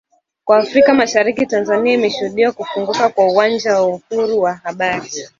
Kwa 0.45 0.57
Afrika 0.57 0.93
mashariki 0.93 1.45
Tanzania 1.45 1.93
imeshuhudia 1.93 2.51
kufunguka 2.51 3.09
kwa 3.09 3.25
uwanja 3.27 3.73
wa 3.81 3.85
uhuru 3.87 4.41
wa 4.41 4.53
habari 4.53 5.11